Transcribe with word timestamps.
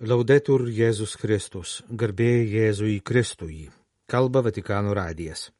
Laudetur 0.00 0.62
Jėzus 0.72 1.12
Kristus, 1.20 1.82
garbė 1.92 2.46
Jėzui 2.48 3.02
Kristui, 3.04 3.66
kalba 4.08 4.40
Vatikano 4.40 4.94
radijas. 4.96 5.50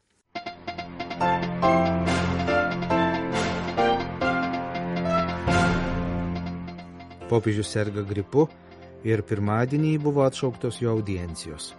Popiežius 7.28 7.68
serga 7.68 8.00
gripu 8.00 8.46
ir 9.04 9.20
pirmadienį 9.28 9.90
buvo 10.06 10.24
atšauktos 10.24 10.80
jo 10.80 10.94
audiencijos. 10.96 11.74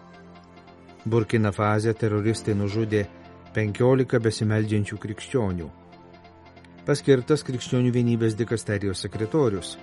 Burkina 1.01 1.49
fazė 1.49 1.95
teroristai 1.97 2.53
nužudė 2.53 3.07
15 3.57 4.21
besimeldžiančių 4.27 4.99
krikščionių. 5.07 5.71
Paskirtas 6.85 7.41
krikščionių 7.41 7.97
vienybės 7.97 8.37
dikasterijos 8.37 9.01
sekretorius. 9.07 9.73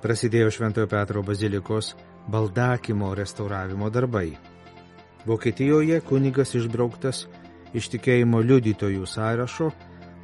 Prasidėjo 0.00 0.50
Šventojo 0.52 0.88
Petro 0.88 1.20
bazilikos 1.24 1.94
baldakimo 2.28 3.14
restauravimo 3.14 3.90
darbai. 3.90 4.32
Vokietijoje 5.26 6.00
kunigas 6.04 6.54
išbrauktas 6.54 7.24
iš 7.74 7.88
tikėjimo 7.94 8.42
liudytojų 8.44 9.06
sąrašo, 9.08 9.70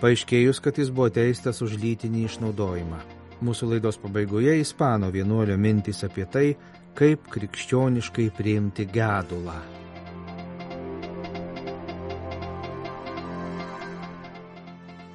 paaiškėjus, 0.00 0.60
kad 0.60 0.78
jis 0.78 0.92
buvo 0.92 1.08
teistas 1.12 1.62
už 1.64 1.78
lytinį 1.80 2.26
išnaudojimą. 2.28 3.00
Mūsų 3.40 3.70
laidos 3.74 3.96
pabaigoje 4.00 4.58
Ispano 4.60 5.08
vienuolio 5.10 5.56
mintys 5.56 6.04
apie 6.04 6.26
tai, 6.28 6.48
kaip 6.94 7.28
krikščioniškai 7.32 8.28
priimti 8.36 8.84
gedulą. 8.92 9.56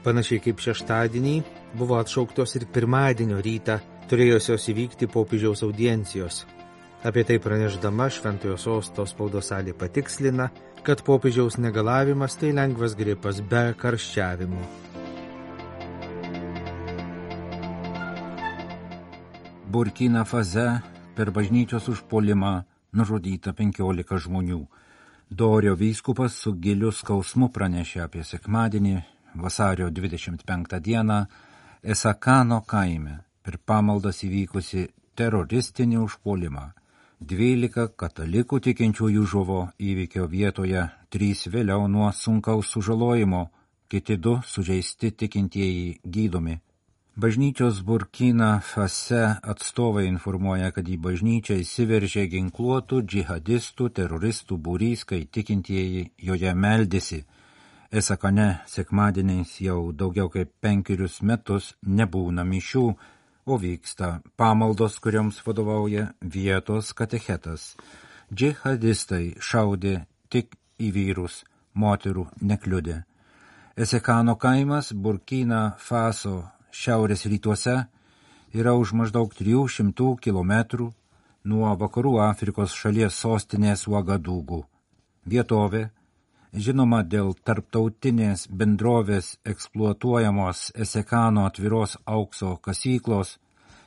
Panašiai 0.06 0.42
kaip 0.42 0.62
šeštadienį 0.62 1.36
buvo 1.78 1.98
atšauktos 1.98 2.58
ir 2.60 2.68
pirmadienio 2.74 3.40
rytą 3.42 3.80
turėjusios 4.10 4.68
įvykti 4.74 5.10
popiežiaus 5.10 5.64
audiencijos. 5.66 6.44
Apie 7.06 7.22
tai 7.24 7.38
praneždama 7.38 8.08
Šventojo 8.10 8.56
sosto 8.58 9.04
spaudos 9.06 9.52
salė 9.52 9.76
patikslina, 9.78 10.48
kad 10.82 11.04
popiežiaus 11.06 11.60
negalavimas 11.62 12.34
tai 12.42 12.48
lengvas 12.58 12.96
gripas 12.98 13.44
be 13.46 13.60
karščiavimų. 13.78 14.62
Burkina 19.70 20.24
Faze 20.26 20.64
per 21.14 21.30
bažnyčios 21.36 21.92
užpolimą 21.94 22.54
nužudyta 22.98 23.54
15 23.54 24.18
žmonių. 24.26 24.64
Dorio 25.30 25.76
vyskupas 25.78 26.40
su 26.42 26.56
giliu 26.58 26.90
skausmu 26.90 27.52
pranešė 27.54 28.02
apie 28.08 28.24
sekmadienį 28.26 28.96
vasario 29.46 29.92
25 29.94 30.82
dieną 30.82 31.20
Esakano 31.84 32.64
kaime 32.66 33.20
per 33.46 33.60
pamaldas 33.62 34.24
įvykusi 34.26 34.88
teroristinį 35.14 36.02
užpolimą. 36.02 36.66
12 37.24 37.96
katalikų 37.96 38.60
tikinčiųjų 38.60 39.24
žuvo 39.24 39.60
įvykio 39.80 40.28
vietoje, 40.28 40.82
3 41.16 41.48
vėliau 41.54 41.88
nuo 41.88 42.12
sunkaus 42.12 42.68
sužalojimo, 42.76 43.48
kiti 43.88 44.18
du 44.18 44.42
sužeisti 44.44 45.12
tikintieji 45.12 46.00
gydomi. 46.04 46.60
Bažnyčios 47.16 47.80
Burkina 47.88 48.60
Fase 48.60 49.38
atstovai 49.42 50.04
informuoja, 50.10 50.74
kad 50.76 50.84
į 50.84 50.98
bažnyčią 51.00 51.56
įsiveržė 51.64 52.26
ginkluotų 52.28 53.00
džihadistų 53.08 53.88
teroristų 53.96 54.58
būrys, 54.60 55.06
kai 55.08 55.24
tikintieji 55.24 56.10
joje 56.20 56.52
meldėsi. 56.54 57.24
Esakane 57.96 58.60
sekmadieniais 58.68 59.56
jau 59.64 59.94
daugiau 59.96 60.28
kaip 60.28 60.52
penkerius 60.60 61.22
metus 61.22 61.72
nebūna 61.88 62.44
mišių, 62.44 62.88
o 63.46 63.58
vyksta 63.58 64.22
pamaldos, 64.38 65.00
kurioms 65.00 65.42
vadovauja 65.46 66.08
vietos 66.22 66.94
katechetas. 66.98 67.76
Džihadistai 68.34 69.36
šaudė 69.38 70.06
tik 70.34 70.56
į 70.82 70.92
vyrus, 70.96 71.44
moterų 71.74 72.26
nekliudė. 72.42 73.04
Esekano 73.78 74.36
kaimas 74.36 74.94
Burkina 74.94 75.76
Faso 75.78 76.46
šiaurės 76.72 77.26
rytuose 77.30 77.76
yra 78.56 78.74
už 78.74 78.94
maždaug 78.98 79.34
300 79.36 80.16
km 80.24 80.54
nuo 81.46 81.76
vakarų 81.78 82.16
Afrikos 82.24 82.74
šalies 82.74 83.20
sostinės 83.22 83.86
Uagadūgų. 83.92 84.64
Vietovė, 85.30 85.90
žinoma 86.54 87.04
dėl 87.04 87.34
tarptautinės 87.46 88.48
bendrovės 88.50 89.36
eksploatuojamos 89.46 90.72
Esekano 90.86 91.46
atviros 91.50 91.98
aukso 92.06 92.56
kasyklos 92.58 93.38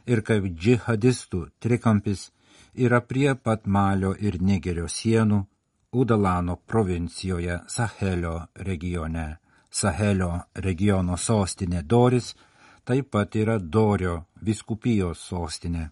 ir 0.08 0.24
kaip 0.24 0.48
džihadistų 0.56 1.44
trikampis, 1.60 2.30
yra 2.74 3.00
prie 3.00 3.34
pat 3.34 3.66
Malio 3.66 4.14
ir 4.18 4.40
Nigerio 4.40 4.88
sienų 4.88 5.44
Udalano 5.92 6.58
provincijoje 6.66 7.60
Sahelio 7.68 8.34
regione. 8.66 9.38
Sahelio 9.70 10.32
regiono 10.66 11.16
sostinė 11.16 11.82
Doris– 11.84 12.34
taip 12.88 13.10
pat 13.12 13.36
yra 13.36 13.58
Dorio 13.60 14.14
viskupijos 14.40 15.20
sostinė. 15.28 15.90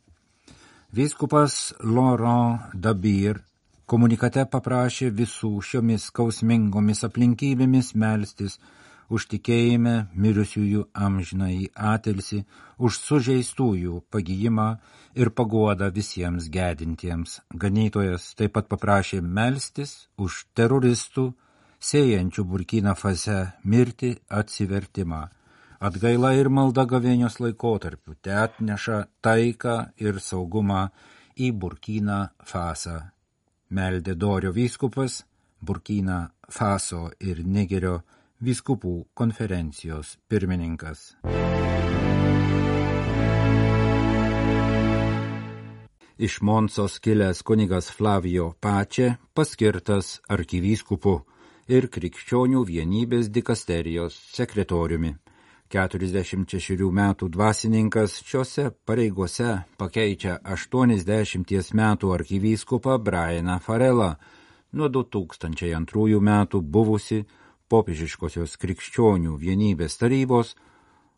Viskupas 0.96 1.74
Laurent 1.84 2.72
Dabir 2.72 3.42
komunikate 3.84 4.46
paprašė 4.48 5.10
visų 5.18 5.50
šiomis 5.70 6.06
skausmingomis 6.08 7.04
aplinkybėmis 7.04 7.92
melstis 8.00 8.56
už 9.08 9.28
tikėjime 9.32 9.94
mirusiųjų 10.14 10.86
amžinai 11.06 11.68
atilsi, 11.74 12.42
už 12.78 12.98
sužeistųjų 13.06 14.02
pagyjimą 14.10 14.68
ir 15.14 15.30
paguodą 15.30 15.90
visiems 15.94 16.50
gedintiems. 16.52 17.40
Ganytojas 17.54 18.34
taip 18.38 18.56
pat 18.58 18.68
paprašė 18.72 19.22
melstis 19.22 20.08
už 20.18 20.44
teroristų, 20.54 21.30
sėjančių 21.80 22.44
Burkina 22.44 22.94
fase 22.98 23.40
mirti 23.64 24.16
atsivertimą 24.28 25.26
Atgaila 25.76 26.30
ir 26.32 26.48
malda 26.48 26.86
gavėnios 26.88 27.36
laikotarpiu 27.42 28.14
te 28.24 28.32
atneša 28.32 29.02
taiką 29.20 29.74
ir 30.00 30.20
saugumą 30.24 30.86
į 31.36 31.50
Burkina 31.52 32.30
Fasą. 32.40 32.96
Meldė 33.76 34.14
Dorio 34.16 34.54
vyskupas, 34.56 35.24
Burkina 35.60 36.30
Faso 36.48 37.10
ir 37.20 37.42
Nigerio 37.44 37.98
vyskupų 38.40 39.06
konferencijos 39.14 40.16
pirmininkas. 40.28 41.14
Iš 46.16 46.40
Monsos 46.40 46.98
kilęs 47.00 47.42
kunigas 47.44 47.90
Flavio 47.92 48.54
Pačia 48.60 49.18
paskirtas 49.36 50.20
arkivyskupu 50.32 51.18
ir 51.68 51.88
krikščionių 51.92 52.64
vienybės 52.64 53.28
dikasterijos 53.28 54.16
sekretoriumi. 54.32 55.16
46 55.68 56.88
metų 56.94 57.28
dvasininkas 57.34 58.20
šiuose 58.22 58.70
pareigose 58.86 59.64
pakeičia 59.76 60.38
80 60.44 61.74
metų 61.74 62.12
arkivyskupą 62.14 62.98
Brianą 63.02 63.58
Farelą, 63.60 64.14
nuo 64.72 64.88
2002 64.88 66.20
metų 66.20 66.62
buvusi 66.62 67.24
popiežiškosios 67.68 68.56
krikščionių 68.62 69.36
vienybės 69.40 69.98
tarybos, 70.00 70.54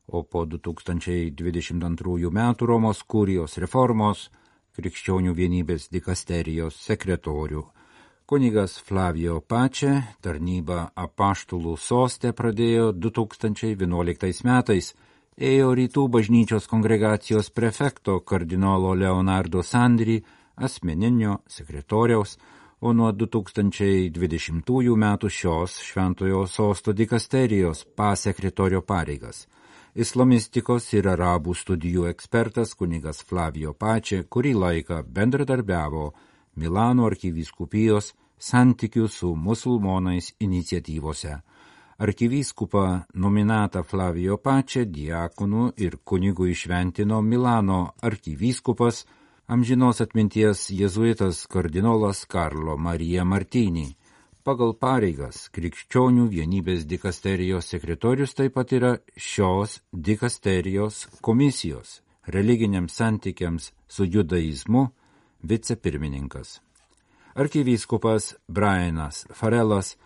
o 0.08 0.22
po 0.24 0.44
2022 0.48 2.30
metų 2.32 2.66
Romos 2.66 3.02
kurijos 3.04 3.58
reformos 3.60 4.28
krikščionių 4.78 5.34
vienybės 5.34 5.88
dikasterijos 5.92 6.78
sekretorių. 6.86 7.64
Kunigas 8.28 8.76
Flavio 8.84 9.40
Pačia 9.40 10.02
tarnybą 10.20 10.90
apaštulų 10.94 11.76
sostę 11.80 12.34
pradėjo 12.36 12.90
2011 12.92 14.44
metais, 14.44 14.92
ėjo 15.38 15.70
rytų 15.78 16.04
bažnyčios 16.12 16.68
kongregacijos 16.68 17.48
prefekto 17.50 18.20
kardinolo 18.20 18.92
Leonardo 18.94 19.62
Sandri 19.64 20.18
asmeninio 20.56 21.38
sekretoriaus, 21.48 22.36
o 22.80 22.92
nuo 22.92 23.10
2020 23.12 24.96
metų 25.04 25.30
šios 25.30 25.78
šventojo 25.82 26.46
sosto 26.46 26.92
dikasterijos 26.92 27.84
pasekretorio 27.96 28.82
pareigas. 28.82 29.46
Islamistikos 29.98 30.92
ir 30.94 31.08
arabų 31.10 31.56
studijų 31.58 32.06
ekspertas 32.12 32.74
kunigas 32.78 33.22
Flavio 33.26 33.72
Pačia 33.74 34.22
kurį 34.22 34.54
laiką 34.54 35.02
bendradarbiavo 35.02 36.12
Milano 36.56 37.06
arkivyskupijos 37.06 38.12
santykių 38.38 39.08
su 39.08 39.34
musulmonais 39.34 40.34
iniciatyvose. 40.38 41.40
Arkivyskupą 41.98 42.84
nominatą 43.14 43.82
Flavio 43.82 44.36
Pačią 44.38 44.84
diakonų 44.86 45.72
ir 45.82 45.98
kunigų 46.06 46.46
išventino 46.52 47.18
Milano 47.22 47.94
arkivyskupas, 48.06 49.02
amžinos 49.48 50.00
atminties 50.00 50.70
jezuitas 50.70 51.46
kardinolas 51.46 52.24
Karlo 52.28 52.76
Marija 52.76 53.24
Martinį. 53.24 53.94
Pagal 54.44 54.74
pareigas 54.76 55.48
krikščionių 55.56 56.28
vienybės 56.28 56.84
dikasterijos 56.88 57.68
sekretorius 57.72 58.34
taip 58.36 58.54
pat 58.58 58.72
yra 58.76 58.98
šios 59.16 59.80
dikasterijos 59.92 61.08
komisijos 61.24 62.02
religiniams 62.26 62.92
santykiams 63.00 63.72
su 63.88 64.04
judaizmu 64.04 64.88
vicepirmininkas. 65.42 66.60
Arkivyskupas 67.34 68.34
Brianas 68.48 69.26
Farelas, 69.32 69.96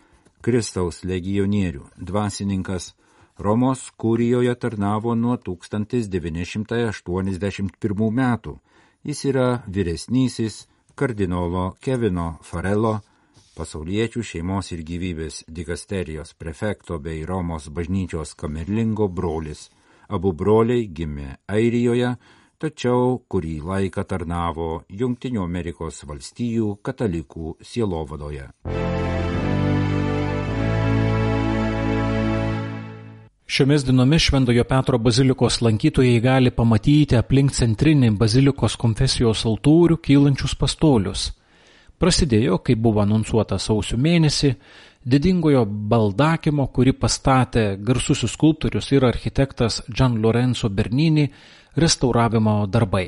Kristaus 0.41 1.03
legionierių 1.03 1.83
dvasininkas, 1.99 2.95
Romos 3.37 3.91
kūrijoje 3.97 4.55
tarnavo 4.55 5.15
nuo 5.15 5.35
1981 5.35 8.11
metų. 8.21 8.59
Jis 9.03 9.25
yra 9.25 9.47
vyresnysis 9.67 10.61
kardinolo 10.95 11.73
Kevino 11.83 12.37
Farelo, 12.47 12.93
pasauliečių 13.57 14.21
šeimos 14.23 14.71
ir 14.71 14.83
gyvybės 14.87 15.41
dikasterijos 15.51 16.31
prefekto 16.39 17.01
bei 17.03 17.25
Romos 17.27 17.67
bažnyčios 17.67 18.31
kamerlingo 18.39 19.09
brolis. 19.11 19.65
Abu 20.07 20.31
broliai 20.31 20.87
gimė 20.87 21.35
Airijoje, 21.51 22.13
tačiau 22.55 23.17
kurį 23.27 23.57
laiką 23.67 24.07
tarnavo 24.07 24.69
Junktinių 24.87 25.43
Amerikos 25.43 26.05
valstijų 26.07 26.77
katalikų 26.79 27.57
sielovadoje. 27.59 28.47
Šiomis 33.53 33.83
dienomis 33.85 34.21
Šventojo 34.21 34.63
Petro 34.63 34.97
bazilikos 34.97 35.59
lankytojai 35.61 36.19
gali 36.25 36.49
pamatyti 36.51 37.13
aplink 37.19 37.51
centrinį 37.53 38.07
bazilikos 38.17 38.73
konfesijos 38.81 39.43
altorių 39.45 39.99
kylančius 40.07 40.55
pastolius. 40.57 41.25
Prasidėjo, 42.01 42.57
kai 42.65 42.73
buvo 42.73 43.03
anonsuota 43.03 43.59
sausio 43.61 43.99
mėnesį, 44.01 44.49
didingojo 45.05 45.67
baldakimo, 45.91 46.65
kurį 46.73 46.95
pastatė 47.03 47.67
garsusis 47.89 48.33
skulptorius 48.33 48.89
ir 48.95 49.05
architektas 49.05 49.83
Gian 49.85 50.17
Lorenzo 50.25 50.71
Bernini 50.73 51.27
restauravimo 51.77 52.55
darbai. 52.65 53.05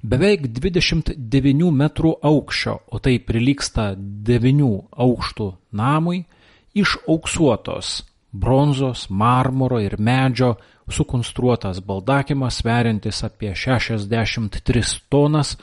Beveik 0.00 0.48
29 0.56 1.68
metrų 1.82 2.14
aukščio, 2.32 2.78
o 2.88 3.04
tai 3.04 3.18
prilyksta 3.20 3.92
9 4.32 4.72
aukštų 5.10 5.52
namui, 5.84 6.24
iš 6.72 6.96
auksuotos 7.04 7.94
bronzos, 8.34 9.06
marmuro 9.08 9.80
ir 9.80 9.96
medžio 9.98 10.54
sukonstruotas 10.90 11.80
baldakimas 11.80 12.54
sveriantis 12.60 13.24
apie 13.24 13.54
63 13.54 15.00
tonas 15.08 15.56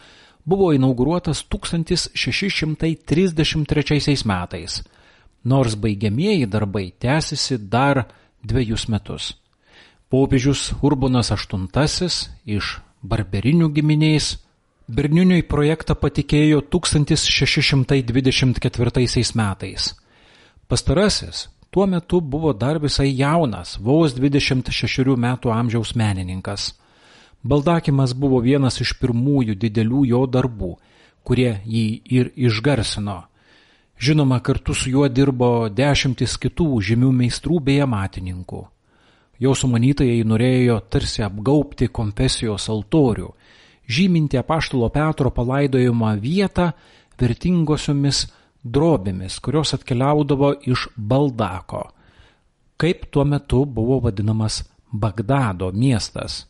buvo 0.46 0.74
inauguruotas 0.74 1.46
1633 1.50 4.26
metais, 4.26 4.84
nors 5.44 5.76
baigiamieji 5.76 6.46
darbai 6.46 6.92
tęsiasi 7.00 7.58
dar 7.58 8.04
dviejus 8.44 8.88
metus. 8.88 9.34
Popiežius 10.10 10.74
Urbonas 10.82 11.32
VIII 11.32 12.10
iš 12.46 12.80
barberinių 13.02 13.70
giminės 13.76 14.38
Berniniui 14.92 15.44
projektą 15.48 15.96
patikėjo 15.96 16.62
1624 16.68 19.32
metais. 19.40 19.96
Pastarasis 20.68 21.48
tuo 21.72 21.88
metu 21.88 22.22
buvo 22.22 22.54
dar 22.54 22.80
visai 22.80 23.14
jaunas, 23.16 23.78
vos 23.80 24.14
26 24.14 25.16
metų 25.16 25.52
amžiaus 25.56 25.96
menininkas. 25.96 26.74
Baldakimas 27.42 28.14
buvo 28.14 28.42
vienas 28.44 28.82
iš 28.84 28.94
pirmųjų 29.00 29.56
didelių 29.56 30.04
jo 30.12 30.26
darbų, 30.28 30.76
kurie 31.24 31.62
jį 31.66 31.86
ir 32.12 32.32
išgarsino. 32.36 33.24
Žinoma, 34.02 34.42
kartu 34.44 34.74
su 34.74 34.92
juo 34.92 35.08
dirbo 35.08 35.70
dešimtis 35.70 36.36
kitų 36.42 36.68
žymių 36.82 37.12
meistrų 37.22 37.60
bei 37.64 37.80
amatininkų. 37.86 38.62
Jo 39.42 39.56
sumanytojai 39.58 40.26
norėjo 40.28 40.80
tarsi 40.90 41.24
apgaupti 41.26 41.88
konfesijos 41.88 42.68
altorių, 42.70 43.32
žyminti 43.88 44.38
apaštalo 44.38 44.90
Petro 44.94 45.32
palaidojimą 45.32 46.16
vietą 46.22 46.72
vertingosiomis 47.22 48.26
drobėmis, 48.64 49.40
kurios 49.40 49.74
atkeliaudavo 49.78 50.54
iš 50.68 50.88
Baldako, 50.96 51.92
kaip 52.78 53.06
tuo 53.12 53.26
metu 53.26 53.66
buvo 53.66 54.00
vadinamas 54.06 54.64
Bagdado 54.92 55.72
miestas. 55.72 56.48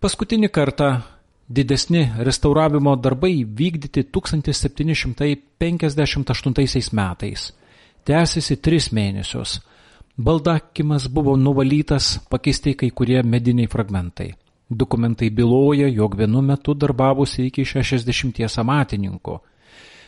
Paskutinį 0.00 0.48
kartą 0.54 1.00
didesni 1.48 2.12
restauravimo 2.18 2.96
darbai 2.96 3.44
vykdyti 3.44 4.02
1758 4.12 6.92
metais. 6.92 7.52
Tęsiasi 8.06 8.56
tris 8.62 8.92
mėnesius 8.94 9.60
Baldakimas 10.16 11.08
buvo 11.08 11.36
nuvalytas, 11.36 12.20
pakeisti 12.30 12.72
kai 12.74 12.88
kurie 12.90 13.22
mediniai 13.22 13.68
fragmentai. 13.68 14.30
Dokumentai 14.70 15.28
byloja, 15.30 15.88
jog 15.92 16.16
vienu 16.16 16.40
metu 16.42 16.74
darbavosi 16.74 17.44
iki 17.50 17.64
60 17.68 18.56
amatininkų. 18.62 19.34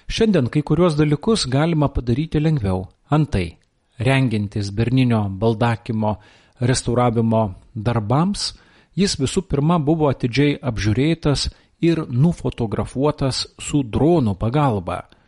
Šiandien 0.08 0.48
kai 0.52 0.62
kuriuos 0.62 0.96
dalykus 0.96 1.46
galima 1.52 1.90
padaryti 1.92 2.40
lengviau. 2.40 2.86
Antai, 3.10 3.58
rengintis 3.98 4.70
Berninio 4.72 5.26
baldakimo 5.28 6.16
restauravimo 6.60 7.42
darbams, 7.74 8.54
jis 8.96 9.18
visų 9.20 9.44
pirma 9.50 9.78
buvo 9.78 10.08
atidžiai 10.08 10.56
apžiūrėtas 10.70 11.48
ir 11.84 12.02
nufotografuotas 12.08 13.46
su 13.60 13.84
dronų 13.84 14.34
pagalba– 14.40 15.04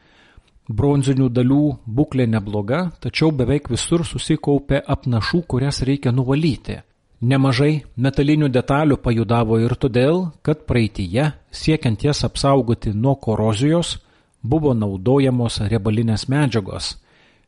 Bronzinių 0.71 1.27
dalių 1.35 1.63
būklė 1.99 2.29
nebloga, 2.31 2.93
tačiau 3.03 3.33
beveik 3.35 3.67
visur 3.73 4.05
susikaupė 4.07 4.79
apnašų, 4.95 5.41
kurias 5.51 5.83
reikia 5.83 6.13
nuvalyti. 6.15 6.77
Nemažai 7.21 7.83
metalinių 7.99 8.49
detalių 8.55 9.01
pajudavo 9.03 9.59
ir 9.61 9.75
todėl, 9.75 10.29
kad 10.47 10.63
praeitįje, 10.71 11.27
siekiant 11.51 12.05
jas 12.07 12.23
apsaugoti 12.29 12.95
nuo 12.95 13.17
korozijos, 13.19 13.97
buvo 14.43 14.73
naudojamos 14.75 15.61
riebalinės 15.71 16.29
medžiagos. 16.29 16.97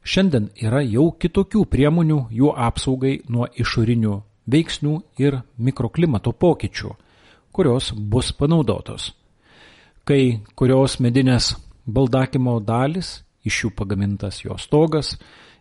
Šiandien 0.03 0.51
yra 0.59 0.83
jau 0.83 1.13
kitokių 1.15 1.65
priemonių 1.71 2.19
jų 2.35 2.53
apsaugai 2.59 3.21
nuo 3.29 3.47
išorinių 3.55 4.19
veiksnių 4.51 4.95
ir 5.23 5.39
mikroklimato 5.59 6.33
pokyčių, 6.33 6.91
kurios 7.53 7.93
bus 7.95 8.33
panaudotos. 8.33 9.13
Kai 10.05 10.43
kurios 10.59 10.99
medinės 10.99 11.53
baldakimo 11.87 12.59
dalis, 12.61 13.23
iš 13.47 13.65
jų 13.65 13.71
pagamintas 13.79 14.43
jo 14.43 14.57
stogas, 14.59 15.15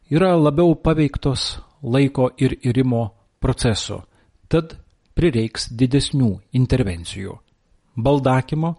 yra 0.09 0.33
labiau 0.35 0.73
paveiktos 0.75 1.59
laiko 1.81 2.31
ir 2.37 2.57
irimo 2.65 3.11
proceso, 3.39 4.01
tad 4.49 4.77
prireiks 5.17 5.69
didesnių 5.77 6.31
intervencijų. 6.57 7.37
Baldakimo 7.95 8.75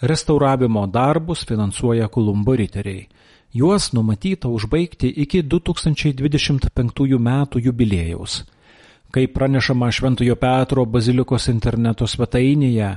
restauravimo 0.00 0.86
darbus 0.86 1.46
finansuoja 1.46 2.08
Kolumbo 2.08 2.56
riteriai. 2.56 3.08
Juos 3.54 3.92
numatyta 3.92 4.48
užbaigti 4.48 5.08
iki 5.08 5.42
2025 5.42 7.18
metų 7.18 7.62
jubilėjaus. 7.68 8.44
Kaip 9.10 9.32
pranešama 9.32 9.88
Šventojo 9.92 10.36
Petro 10.36 10.84
bazilikos 10.84 11.48
interneto 11.48 12.06
svetainėje, 12.06 12.96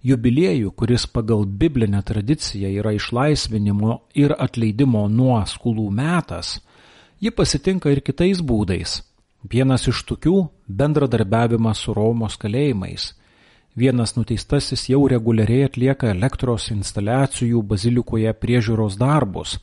Jubiliejų, 0.00 0.70
kuris 0.72 1.04
pagal 1.12 1.42
biblinę 1.44 2.00
tradiciją 2.00 2.70
yra 2.80 2.94
išlaisvinimo 2.96 3.98
ir 4.16 4.32
atleidimo 4.32 5.02
nuo 5.12 5.36
skolų 5.44 5.90
metas, 5.92 6.54
ji 7.20 7.28
pasitinka 7.28 7.92
ir 7.92 8.00
kitais 8.00 8.40
būdais. 8.40 9.02
Vienas 9.44 9.84
iš 9.88 10.00
tokių- 10.08 10.48
bendradarbiavimas 10.80 11.84
su 11.84 11.92
Romos 11.92 12.38
kalėjimais. 12.40 13.12
Vienas 13.76 14.16
nuteistasis 14.16 14.88
jau 14.90 15.04
reguliariai 15.08 15.68
atlieka 15.68 16.10
elektros 16.10 16.70
instaliacijų 16.74 17.62
bazilikoje 17.62 18.32
priežiūros 18.34 18.98
darbus, 18.98 19.58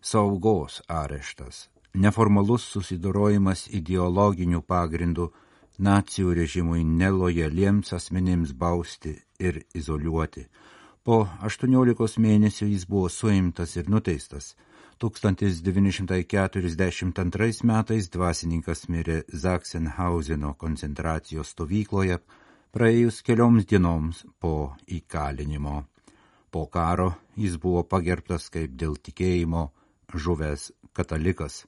saugos 0.00 0.82
areštas, 0.88 1.68
neformalus 1.94 2.62
susidorojimas 2.72 3.68
ideologinių 3.72 4.62
pagrindų 4.62 5.30
nacijų 5.78 6.34
režimui 6.34 6.84
nelojaliems 6.84 7.92
asmenims 7.92 8.52
bausti 8.52 9.22
ir 9.38 9.64
izoliuoti. 9.74 10.46
Po 11.04 11.28
18 11.42 12.18
mėnesių 12.20 12.66
jis 12.68 12.86
buvo 12.86 13.08
suimtas 13.08 13.76
ir 13.76 13.88
nuteistas. 13.88 14.56
1942 14.98 17.64
metais 17.70 18.08
dvasininkas 18.10 18.88
mirė 18.90 19.22
Zaksenhauseno 19.30 20.54
koncentracijos 20.58 21.48
stovykloje 21.54 22.18
praėjus 22.74 23.22
kelioms 23.22 23.64
dienoms 23.64 24.26
po 24.40 24.74
įkalinimo. 24.86 25.84
Po 26.50 26.66
karo 26.66 27.12
jis 27.36 27.56
buvo 27.62 27.82
pagerbtas 27.86 28.50
kaip 28.50 28.74
dėl 28.74 28.96
tikėjimo 28.98 29.70
žuvęs 30.14 30.70
katalikas. 30.92 31.66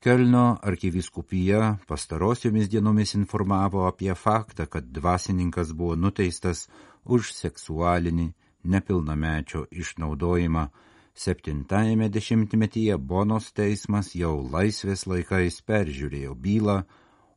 Kelno 0.00 0.58
arkiviskupija 0.62 1.76
pastarosiomis 1.88 2.68
dienomis 2.68 3.14
informavo 3.14 3.86
apie 3.88 4.14
faktą, 4.14 4.66
kad 4.66 4.84
dvasininkas 4.84 5.72
buvo 5.72 5.96
nuteistas 5.96 6.68
už 7.04 7.32
seksualinį 7.32 8.32
nepilnamečio 8.64 9.66
išnaudojimą. 9.70 10.66
Septintajame 11.14 12.08
dešimtmetyje 12.08 12.98
Bonos 12.98 13.52
teismas 13.52 14.12
jau 14.18 14.34
laisvės 14.42 15.06
laikais 15.06 15.60
peržiūrėjo 15.62 16.34
bylą, 16.34 16.82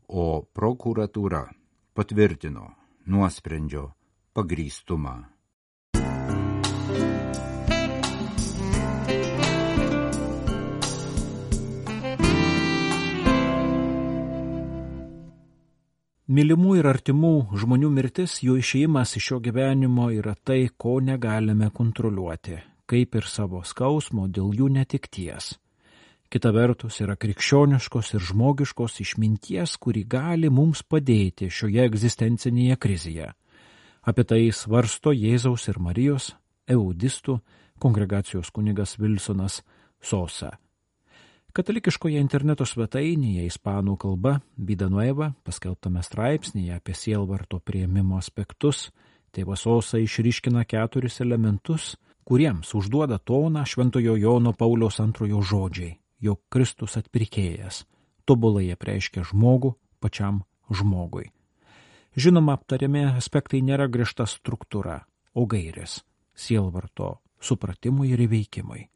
o 0.07 0.41
prokuratūra 0.41 1.45
patvirtino 1.93 2.71
nuosprendžio 3.05 3.91
pagrįstumą. 4.33 5.36
Mylimų 16.27 16.73
ir 16.81 16.87
artimų 16.89 17.55
žmonių 17.55 17.87
mirtis, 17.95 18.41
jų 18.43 18.57
išėjimas 18.59 19.13
iš 19.15 19.29
šio 19.29 19.37
gyvenimo 19.45 20.09
yra 20.11 20.33
tai, 20.35 20.65
ko 20.75 20.97
negalime 20.99 21.69
kontroliuoti, 21.71 22.57
kaip 22.83 23.15
ir 23.15 23.29
savo 23.31 23.61
skausmo 23.63 24.25
dėl 24.27 24.51
jų 24.59 24.67
netikties. 24.75 25.53
Kita 26.27 26.51
vertus 26.51 26.99
yra 26.99 27.15
krikščioniškos 27.15 28.11
ir 28.17 28.27
žmogiškos 28.27 28.99
išminties, 29.05 29.77
kuri 29.79 30.03
gali 30.03 30.51
mums 30.51 30.83
padėti 30.83 31.47
šioje 31.47 31.87
egzistencinėje 31.87 32.75
krizėje. 32.75 33.31
Apie 34.03 34.27
tai 34.27 34.43
svarsto 34.51 35.15
Jėzaus 35.15 35.71
ir 35.71 35.79
Marijos, 35.79 36.33
eudistų, 36.67 37.39
kongregacijos 37.79 38.51
kunigas 38.51 38.99
Vilsonas 38.99 39.61
Sosa. 40.03 40.57
Katalikiškoje 41.55 42.19
interneto 42.21 42.65
svetainėje 42.67 43.47
ispanų 43.47 43.97
kalba 44.01 44.39
Bidanueva 44.57 45.31
paskelbtame 45.47 46.03
straipsnėje 46.05 46.75
apie 46.77 46.93
sielvarto 46.97 47.59
prieimimo 47.59 48.17
aspektus 48.17 48.89
tėvas 49.37 49.67
Osa 49.69 49.99
išryškina 50.01 50.63
keturis 50.65 51.19
elementus, 51.21 51.95
kuriems 52.27 52.73
užduoda 52.77 53.19
toną 53.19 53.65
Šventojo 53.69 54.15
Jono 54.17 54.53
Pauliaus 54.53 54.99
antrojo 55.03 55.43
žodžiai, 55.45 55.97
jog 56.19 56.41
Kristus 56.49 56.97
atpirkėjas, 56.97 57.83
tobulai 58.25 58.71
apreiškia 58.73 59.25
žmogų 59.29 59.75
pačiam 60.01 60.41
žmogui. 60.73 61.29
Žinoma, 62.17 62.57
aptariami 62.57 63.05
aspektai 63.13 63.61
nėra 63.61 63.85
griežta 63.93 64.25
struktūra, 64.25 65.03
o 65.37 65.45
gairės 65.45 66.01
sielvarto 66.33 67.19
supratimui 67.37 68.09
ir 68.15 68.25
įveikimui. 68.25 68.87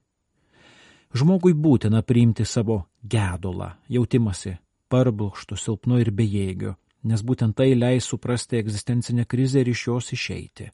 Žmogui 1.12 1.52
būtina 1.52 2.00
priimti 2.08 2.46
savo 2.48 2.86
gedulą, 3.04 3.74
jautimasi 3.92 4.54
parblokštų, 4.92 5.58
silpnu 5.60 5.98
ir 6.00 6.12
bejėgiu, 6.16 6.76
nes 7.04 7.24
būtent 7.24 7.58
tai 7.58 7.74
leis 7.76 8.08
suprasti 8.08 8.60
egzistencinę 8.62 9.26
krizę 9.28 9.60
ir 9.60 9.72
iš 9.72 9.88
jos 9.88 10.12
išeiti. 10.16 10.70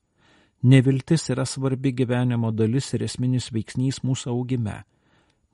Neviltis 0.63 1.29
yra 1.33 1.45
svarbi 1.45 1.93
gyvenimo 1.93 2.51
dalis 2.51 2.91
ir 2.93 3.05
esminis 3.05 3.49
veiksnys 3.53 4.03
mūsų 4.05 4.29
augime. 4.33 4.83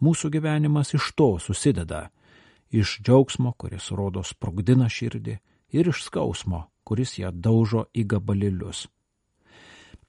Mūsų 0.04 0.32
gyvenimas 0.36 0.94
iš 0.96 1.12
to 1.16 1.38
susideda- 1.40 2.10
iš 2.82 3.00
džiaugsmo, 3.04 3.54
kuris 3.58 3.92
rodo 3.92 4.24
sprogdina 4.24 4.90
širdį, 4.90 5.38
ir 5.72 5.88
iš 5.88 6.04
skausmo, 6.04 6.68
kuris 6.84 7.20
ją 7.20 7.32
daužo 7.32 7.86
į 7.96 8.04
gabalėlius. 8.08 8.88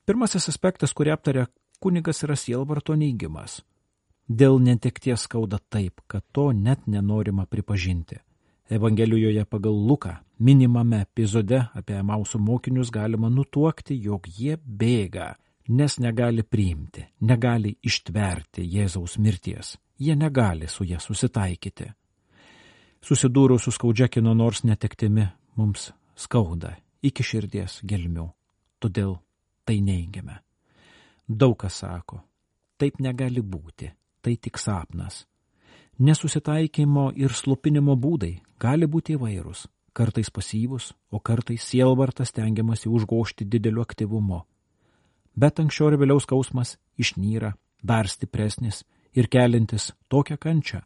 Pirmasis 0.04 0.48
aspektas, 0.48 0.92
kurį 0.92 1.14
aptarė 1.14 1.46
kunigas, 1.80 2.22
yra 2.22 2.36
sielvarto 2.36 2.94
neigimas. 2.94 3.62
Dėl 4.28 4.56
netekties 4.56 5.26
skauda 5.26 5.58
taip, 5.68 6.00
kad 6.08 6.24
to 6.32 6.52
net 6.52 6.86
nenorima 6.88 7.44
pripažinti. 7.44 8.16
Evangelijoje 8.72 9.44
pagal 9.44 9.74
Luką 9.76 10.14
minimame 10.38 11.02
epizode 11.04 11.58
apie 11.76 11.98
Emausų 12.00 12.38
mokinius 12.40 12.90
galima 12.90 13.28
nutuokti, 13.28 13.98
jog 14.00 14.24
jie 14.24 14.56
bėga, 14.56 15.34
nes 15.68 15.98
negali 16.00 16.42
priimti, 16.42 17.04
negali 17.20 17.74
ištverti 17.82 18.64
Jėzaus 18.64 19.18
mirties. 19.18 19.76
Jie 20.00 20.16
negali 20.16 20.68
su 20.68 20.84
ją 20.84 20.98
susitaikyti. 20.98 21.90
Susidūrus 23.04 23.66
su 23.68 23.74
skaudžia 23.76 24.08
kino 24.08 24.32
nors 24.34 24.62
netektimi, 24.64 25.26
mums 25.56 25.90
skauda 26.16 26.72
iki 27.02 27.22
širdies 27.22 27.82
gelmių. 27.84 28.30
Todėl 28.80 29.18
tai 29.68 29.82
neigiame. 29.84 30.38
Daug 31.28 31.58
kas 31.60 31.76
sako, 31.84 32.22
taip 32.80 32.98
negali 33.04 33.44
būti 33.44 33.90
tai 34.24 34.36
tik 34.40 34.58
sapnas. 34.58 35.26
Nesusitaikymo 35.98 37.12
ir 37.20 37.36
slopinimo 37.36 37.94
būdai 38.00 38.32
gali 38.58 38.88
būti 38.90 39.14
įvairūs, 39.18 39.66
kartais 39.92 40.30
pasyvus, 40.32 40.90
o 41.12 41.20
kartais 41.20 41.68
sielvartas 41.70 42.32
tengiamasi 42.34 42.88
užgošti 42.88 43.46
dideliu 43.46 43.84
aktyvumu. 43.84 44.40
Bet 45.36 45.60
anksčiau 45.60 45.92
ir 45.92 46.00
vėliau 46.00 46.22
skausmas 46.22 46.76
išnyra, 46.98 47.52
dar 47.82 48.08
stipresnis 48.08 48.82
ir 49.14 49.28
kelintis 49.30 49.92
tokią 50.10 50.38
kančią, 50.40 50.80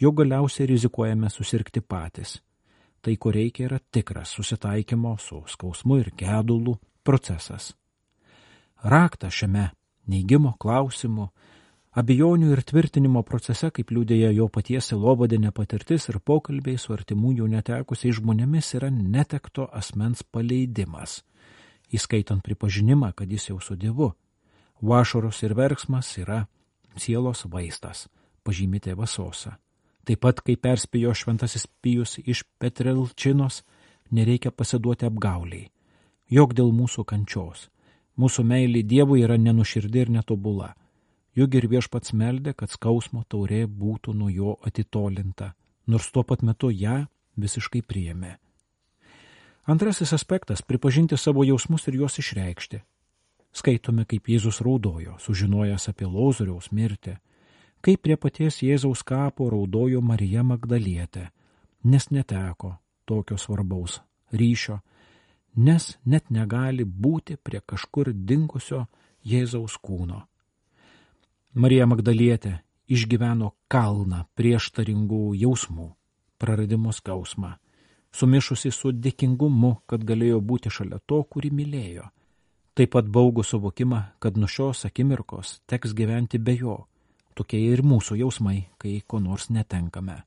jo 0.00 0.12
galiausiai 0.12 0.66
rizikuojame 0.72 1.30
susirgti 1.30 1.80
patys. 1.80 2.38
Tai, 3.02 3.14
ko 3.16 3.30
reikia, 3.30 3.68
yra 3.68 3.78
tikras 3.78 4.32
susitaikymo 4.34 5.14
su 5.22 5.44
skausmu 5.46 6.00
ir 6.00 6.10
gedulu 6.18 6.74
procesas. 7.06 7.74
Rakta 8.82 9.30
šiame 9.30 9.68
neigimo 10.06 10.54
klausimu 10.58 11.28
Abejonių 11.98 12.52
ir 12.54 12.60
tvirtinimo 12.62 13.24
procese, 13.26 13.72
kaip 13.74 13.88
liūdėja 13.90 14.28
jo 14.36 14.44
paties 14.54 14.92
silobodinė 14.92 15.50
patirtis 15.56 16.04
ir 16.12 16.20
pokalbiai 16.22 16.78
su 16.78 16.92
artimųjų 16.94 17.48
netekusiai 17.50 18.12
žmonėmis, 18.14 18.68
yra 18.78 18.90
netekto 18.94 19.66
asmens 19.80 20.22
paleidimas, 20.22 21.24
įskaitant 21.90 22.44
pripažinimą, 22.46 23.10
kad 23.18 23.32
jis 23.34 23.48
jau 23.50 23.58
su 23.58 23.74
Dievu. 23.74 24.12
Vašaros 24.78 25.42
ir 25.42 25.56
verksmas 25.58 26.12
yra 26.22 26.44
sielos 26.94 27.42
vaistas, 27.50 28.06
pažymė 28.46 28.84
tėvas 28.86 29.18
Osa. 29.18 29.56
Taip 30.06 30.22
pat, 30.22 30.38
kaip 30.44 30.62
perspėjo 30.62 31.16
šventasis 31.18 31.66
Pijus 31.82 32.20
iš 32.22 32.46
Petrelčinos, 32.62 33.64
nereikia 34.14 34.54
pasiduoti 34.54 35.08
apgauliai, 35.10 35.72
jog 36.30 36.54
dėl 36.54 36.70
mūsų 36.70 37.10
kančios. 37.10 37.72
Mūsų 38.14 38.44
meilė 38.46 38.86
Dievui 38.86 39.24
yra 39.26 39.34
nenuširdi 39.40 40.06
ir 40.06 40.20
netobula 40.20 40.76
Juk 41.38 41.54
ir 41.54 41.68
viešpats 41.70 42.16
meldė, 42.18 42.50
kad 42.58 42.72
skausmo 42.72 43.22
taurė 43.30 43.62
būtų 43.70 44.10
nuo 44.16 44.26
jo 44.32 44.56
atitolinta, 44.66 45.52
nors 45.86 46.08
tuo 46.10 46.24
pat 46.26 46.42
metu 46.42 46.70
ją 46.74 47.04
visiškai 47.38 47.84
priėmė. 47.86 48.32
Antrasis 49.70 50.12
aspektas- 50.16 50.62
pripažinti 50.68 51.16
savo 51.16 51.44
jausmus 51.44 51.86
ir 51.88 51.94
juos 51.94 52.18
išreikšti. 52.18 52.80
Skaitome, 53.52 54.04
kaip 54.04 54.26
Jėzus 54.26 54.60
raudojo, 54.60 55.14
sužinojęs 55.18 55.88
apie 55.88 56.06
Lozoriaus 56.06 56.72
mirtį, 56.72 57.18
kaip 57.82 58.02
prie 58.02 58.16
paties 58.16 58.58
Jėzaus 58.62 59.04
kapo 59.04 59.50
raudojo 59.50 60.00
Marija 60.00 60.42
Magdalietė, 60.42 61.30
nes 61.84 62.10
neteko 62.10 62.78
tokio 63.06 63.36
svarbaus 63.36 64.00
ryšio, 64.32 64.80
nes 65.56 65.98
net 66.04 66.30
negali 66.30 66.84
būti 66.84 67.36
prie 67.36 67.60
kažkur 67.60 68.12
dingusio 68.12 68.86
Jėzaus 69.24 69.78
kūno. 69.78 70.26
Marija 71.58 71.88
Magdalietė 71.90 72.52
išgyveno 72.86 73.48
kalną 73.66 74.20
prieštaringų 74.38 75.32
jausmų, 75.40 75.88
praradimo 76.38 76.92
skausmą, 76.94 77.56
sumišusi 78.14 78.70
su 78.70 78.92
dėkingumu, 78.94 79.72
kad 79.90 80.04
galėjo 80.06 80.38
būti 80.38 80.70
šalia 80.70 81.00
to, 81.02 81.18
kurį 81.26 81.50
mylėjo. 81.58 82.06
Taip 82.78 82.94
pat 82.94 83.10
baugų 83.10 83.42
suvokimą, 83.42 84.04
kad 84.22 84.38
nuo 84.38 84.46
šios 84.46 84.84
akimirkos 84.86 85.56
teks 85.66 85.96
gyventi 85.98 86.38
be 86.38 86.54
jo. 86.60 86.78
Tokie 87.34 87.58
ir 87.72 87.82
mūsų 87.82 88.20
jausmai, 88.22 88.68
kai 88.78 89.00
ko 89.02 89.18
nors 89.18 89.50
netenkame. 89.50 90.20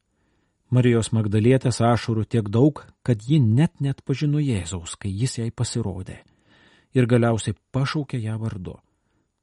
Marijos 0.68 1.14
Magdalietės 1.16 1.80
ašurų 1.80 2.28
tiek 2.28 2.52
daug, 2.52 2.84
kad 3.08 3.24
ji 3.24 3.40
net 3.40 3.80
net 3.80 4.04
pažino 4.04 4.44
Jėzaus, 4.44 5.00
kai 5.00 5.16
jis 5.16 5.40
jai 5.40 5.52
pasirodė. 5.56 6.20
Ir 6.92 7.08
galiausiai 7.08 7.56
pašaukė 7.72 8.20
ją 8.20 8.36
vardu. 8.36 8.82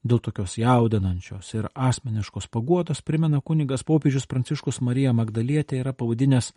Dėl 0.06 0.20
tokios 0.22 0.54
jaudinančios 0.60 1.50
ir 1.56 1.66
asmeniškos 1.74 2.46
paguodos 2.54 3.02
primena 3.02 3.40
kunigas 3.40 3.82
popiežius 3.82 4.28
Pranciškus 4.30 4.80
Marija 4.80 5.12
Magdalietė 5.12 5.80
yra 5.82 5.92
pavadinęs 5.92 6.52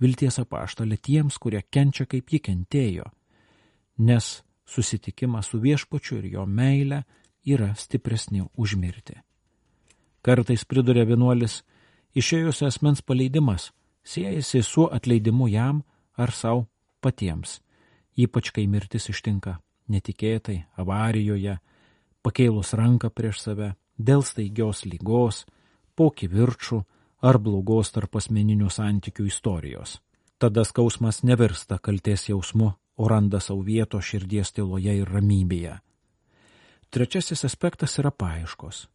vilties 0.00 0.40
apaštalė 0.40 0.96
tiems, 0.96 1.36
kurie 1.38 1.60
kenčia 1.70 2.06
kaip 2.08 2.32
ji 2.32 2.40
kentėjo, 2.48 3.10
nes 3.98 4.42
susitikimas 4.66 5.52
su 5.52 5.60
viešpačiu 5.60 6.18
ir 6.18 6.30
jo 6.38 6.46
meile 6.46 7.04
yra 7.44 7.74
stipresni 7.76 8.42
už 8.56 8.76
mirtį. 8.80 9.20
Kartais 10.24 10.64
priduria 10.64 11.04
vienuolis, 11.06 11.62
išėjus 12.16 12.64
asmens 12.66 13.04
paleidimas 13.04 13.70
siejasi 14.06 14.62
su 14.62 14.88
atleidimu 14.92 15.48
jam 15.48 15.82
ar 16.16 16.32
savo 16.32 16.66
patiems, 17.00 17.60
ypač 18.16 18.50
kai 18.50 18.66
mirtis 18.66 19.10
ištinka 19.12 19.58
netikėtai, 19.92 20.64
avarijoje, 20.80 21.58
pakėlus 22.26 22.74
ranką 22.74 23.12
prieš 23.14 23.44
save, 23.46 23.74
dėl 23.96 24.24
staigios 24.26 24.82
lygos, 24.88 25.44
po 25.94 26.10
kivirčių 26.10 26.82
ar 27.22 27.38
blogos 27.38 27.92
tarp 27.94 28.18
asmeninių 28.18 28.68
santykių 28.72 29.28
istorijos. 29.30 30.00
Tada 30.38 30.66
skausmas 30.68 31.22
nevirsta 31.24 31.78
kalties 31.78 32.28
jausmu, 32.28 32.74
o 32.96 33.08
randa 33.08 33.40
savo 33.40 33.62
vieto 33.64 34.00
širdies 34.00 34.52
tyloje 34.56 34.94
ir 35.00 35.08
ramybėje. 35.08 35.78
Trečiasis 36.90 37.44
aspektas 37.44 37.98
yra 38.00 38.10
paaiškos. 38.10 38.86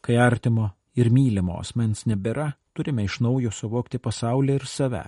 Kai 0.00 0.16
artimo 0.20 0.70
ir 0.96 1.10
mylimo 1.12 1.58
asmens 1.60 2.04
nebėra, 2.06 2.52
turime 2.76 3.04
iš 3.04 3.20
naujo 3.24 3.52
suvokti 3.52 3.98
pasaulį 3.98 4.58
ir 4.60 4.66
save. 4.68 5.04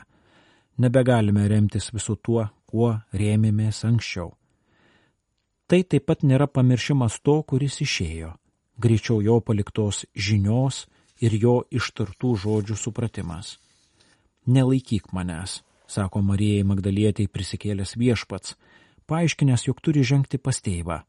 Nebegalime 0.79 1.49
remtis 1.49 1.91
visu 1.93 2.17
tuo, 2.17 2.47
kuo 2.67 2.95
rėmėmės 3.13 3.85
anksčiau. 3.89 4.33
Tai 5.69 5.83
taip 5.85 6.07
pat 6.09 6.25
nėra 6.25 6.47
pamiršimas 6.49 7.19
to, 7.21 7.43
kuris 7.45 7.75
išėjo, 7.85 8.33
greičiau 8.81 9.21
jo 9.21 9.37
paliktos 9.45 10.07
žinios 10.17 10.87
ir 11.21 11.35
jo 11.37 11.59
ištartų 11.69 12.31
žodžių 12.45 12.77
supratimas. 12.81 13.59
Nelaikyk 14.49 15.13
manęs, 15.13 15.61
sako 15.85 16.23
Marijai 16.25 16.65
Magdalietei 16.65 17.29
prisikėlęs 17.29 17.99
viešpats, 18.01 18.57
paaiškinęs, 19.09 19.67
jog 19.69 19.85
turi 19.85 20.07
žengti 20.09 20.41
pas 20.41 20.57
tėvą. 20.65 21.03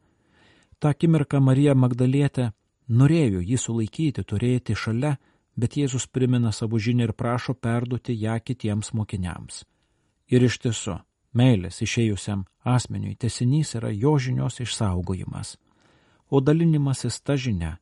Ta 0.80 0.92
akimirka 0.92 1.40
Marija 1.40 1.76
Magdalietė 1.76 2.52
norėjo 2.88 3.40
jį 3.40 3.58
sulaikyti, 3.64 4.28
turėti 4.28 4.76
šalia, 4.76 5.18
bet 5.56 5.76
Jėzus 5.80 6.08
primena 6.08 6.52
savo 6.52 6.80
žinią 6.80 7.10
ir 7.10 7.14
prašo 7.16 7.56
perduoti 7.56 8.16
ją 8.16 8.36
kitiems 8.44 8.92
mokiniams. 8.92 9.64
Ir 10.28 10.44
iš 10.48 10.60
tiesų, 10.64 11.00
Meilės 11.34 11.82
išėjusiam 11.86 12.46
asmeniui 12.66 13.16
tesinys 13.16 13.76
yra 13.78 13.92
jo 13.94 14.16
žinios 14.18 14.60
išsaugojimas, 14.64 15.58
o 16.30 16.42
dalinimasis 16.42 17.22
ta 17.22 17.36
žinia, 17.38 17.78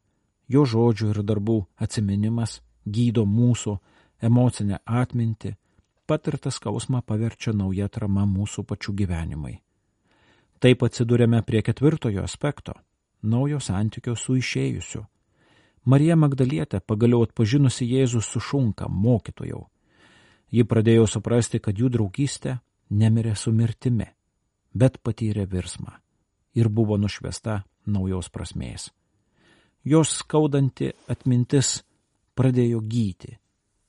jo 0.47 0.65
žodžių 0.65 1.13
ir 1.13 1.21
darbų 1.23 1.61
atsiminimas 1.79 2.61
gydo 2.83 3.23
mūsų 3.25 3.77
emocinę 4.21 4.81
atmintį, 4.85 5.55
patirtą 6.07 6.51
skausmą 6.51 7.01
paverčia 7.01 7.53
nauja 7.53 7.87
trama 7.87 8.25
mūsų 8.27 8.63
pačių 8.67 8.93
gyvenimai. 9.01 9.55
Taip 10.59 10.83
atsidūrėme 10.83 11.43
prie 11.45 11.61
ketvirtojo 11.61 12.23
aspekto- 12.23 12.73
naujo 13.33 13.59
santykio 13.59 14.15
su 14.15 14.35
išėjusiu. 14.35 15.05
Marija 15.85 16.15
Magdalietė 16.15 16.81
pagaliau 16.81 17.23
atpažinusi 17.23 17.85
Jėzus 17.87 18.27
sušunka 18.27 18.87
mokytojau. 18.89 19.67
Ji 20.51 20.63
pradėjo 20.63 21.07
suprasti, 21.07 21.59
kad 21.59 21.75
jų 21.75 21.89
draugystė 21.89 22.59
nemirė 22.89 23.35
su 23.35 23.51
mirtimi, 23.51 24.07
bet 24.73 24.99
patyrė 25.03 25.47
virsmą 25.49 25.97
ir 26.57 26.69
buvo 26.69 26.97
nušvesta 26.97 27.61
naujos 27.85 28.29
prasmės. 28.33 28.89
Jos 29.85 30.17
skaudanti 30.21 30.89
atmintis 31.07 31.83
pradėjo 32.35 32.81
gyti, 32.81 33.37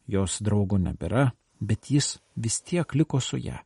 jos 0.06 0.38
draugo 0.44 0.78
nebėra, 0.78 1.30
bet 1.60 1.90
jis 1.90 2.18
vis 2.36 2.60
tiek 2.62 2.94
liko 2.94 3.20
su 3.20 3.40
ją. 3.40 3.58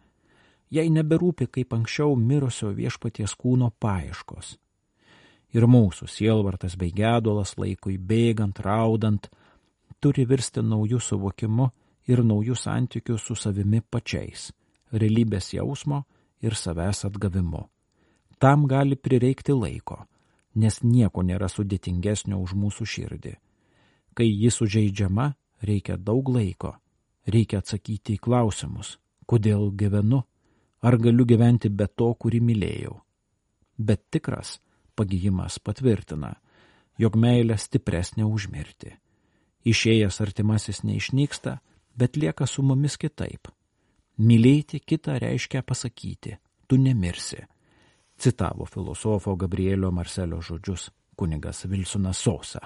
Jai 0.73 0.87
neberūpi 0.89 1.51
kaip 1.53 1.75
anksčiau 1.77 2.15
mirusio 2.17 2.71
viešpaties 2.73 3.35
kūno 3.37 3.73
paieškos. 3.83 4.57
Ir 5.53 5.67
mūsų 5.69 6.09
sielvartas 6.09 6.79
bei 6.81 6.95
gedulas 6.97 7.59
laikui 7.61 7.99
bėgant, 7.99 8.63
raudant, 8.65 9.29
turi 10.01 10.25
virsti 10.25 10.65
naujų 10.65 11.03
suvokimu 11.03 11.69
ir 12.09 12.25
naujų 12.25 12.57
santykių 12.57 13.19
su 13.21 13.37
savimi 13.37 13.83
pačiais 13.85 14.49
realybės 14.93 15.53
jausmo 15.57 16.05
ir 16.43 16.57
savęs 16.59 17.05
atgavimu. 17.09 17.67
Tam 18.39 18.67
gali 18.67 18.97
prireikti 18.97 19.55
laiko, 19.55 20.03
nes 20.55 20.83
nieko 20.83 21.23
nėra 21.23 21.49
sudėtingesnio 21.49 22.41
už 22.43 22.55
mūsų 22.59 22.87
širdį. 22.95 23.37
Kai 24.13 24.27
ji 24.29 24.51
sužeidžiama, 24.51 25.33
reikia 25.63 25.97
daug 25.97 26.29
laiko, 26.29 26.75
reikia 27.27 27.63
atsakyti 27.63 28.19
į 28.19 28.23
klausimus, 28.27 28.99
kodėl 29.27 29.71
gyvenu, 29.79 30.25
ar 30.83 30.99
galiu 30.99 31.25
gyventi 31.25 31.71
be 31.71 31.87
to, 31.87 32.11
kurį 32.15 32.43
mylėjau. 32.43 32.99
Bet 33.79 34.11
tikras 34.11 34.59
pagyjimas 34.99 35.61
patvirtina, 35.63 36.35
jog 36.99 37.17
meilė 37.17 37.57
stipresnė 37.57 38.27
už 38.27 38.51
mirtį. 38.53 38.99
Išėjęs 39.65 40.19
artimasis 40.21 40.83
neišnyksta, 40.83 41.61
bet 41.97 42.19
lieka 42.19 42.51
su 42.51 42.67
mumis 42.67 42.99
kitaip 42.99 43.49
Mylėti 44.21 44.83
kitą 44.85 45.15
reiškia 45.17 45.63
pasakyti, 45.65 46.37
tu 46.69 46.77
nemirsi. 46.77 47.39
Citavo 48.21 48.67
filosofo 48.69 49.33
Gabrielio 49.37 49.91
Marcelio 49.91 50.43
žodžius 50.45 50.91
kunigas 51.17 51.65
Vilsonas 51.65 52.21
Sosa. 52.21 52.61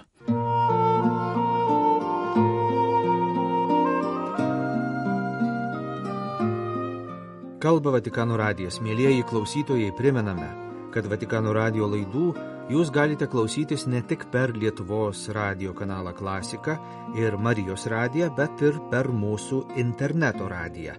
Kalba 7.63 7.95
Vatikano 7.95 8.37
radijas. 8.37 8.81
Mėlyjeji 8.83 9.23
klausytojai, 9.31 9.95
primename, 9.97 10.51
kad 10.91 11.07
Vatikano 11.07 11.55
radijo 11.55 11.87
laidų 11.95 12.29
jūs 12.75 12.91
galite 12.91 13.31
klausytis 13.31 13.87
ne 13.87 14.03
tik 14.03 14.27
per 14.35 14.51
Lietuvos 14.51 15.29
radio 15.31 15.73
kanalą 15.79 16.11
Klasika 16.15 16.81
ir 17.15 17.39
Marijos 17.39 17.87
radiją, 17.87 18.35
bet 18.35 18.67
ir 18.67 18.83
per 18.91 19.15
mūsų 19.15 19.69
interneto 19.79 20.51
radiją 20.51 20.99